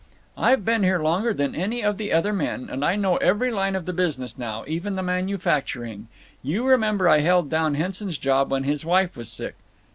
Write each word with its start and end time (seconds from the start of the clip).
"I've 0.35 0.65
been 0.65 0.81
here 0.81 0.97
longer 0.97 1.31
than 1.31 1.53
any 1.53 1.83
of 1.83 1.99
the 1.99 2.11
other 2.11 2.33
men, 2.33 2.69
and 2.71 2.83
I 2.83 2.95
know 2.95 3.17
every 3.17 3.51
line 3.51 3.75
of 3.75 3.85
the 3.85 3.93
business 3.93 4.35
now, 4.35 4.65
even 4.67 4.95
the 4.95 5.03
manufacturing. 5.03 6.07
You 6.41 6.65
remember 6.65 7.07
I 7.07 7.19
held 7.19 7.51
down 7.51 7.75
Henson's 7.75 8.17
job 8.17 8.49
when 8.49 8.63
his 8.63 8.83
wife 8.83 9.15
was 9.15 9.29
sick." 9.29 9.53